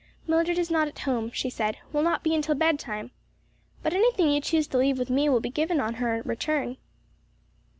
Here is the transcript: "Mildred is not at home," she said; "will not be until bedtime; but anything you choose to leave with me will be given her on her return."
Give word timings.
"Mildred 0.25 0.57
is 0.57 0.71
not 0.71 0.87
at 0.87 0.97
home," 0.97 1.29
she 1.31 1.47
said; 1.51 1.77
"will 1.93 2.01
not 2.01 2.23
be 2.23 2.33
until 2.33 2.55
bedtime; 2.55 3.11
but 3.83 3.93
anything 3.93 4.31
you 4.31 4.41
choose 4.41 4.65
to 4.69 4.79
leave 4.79 4.97
with 4.97 5.11
me 5.11 5.29
will 5.29 5.39
be 5.41 5.51
given 5.51 5.77
her 5.77 5.85
on 5.85 5.93
her 5.93 6.23
return." 6.25 6.77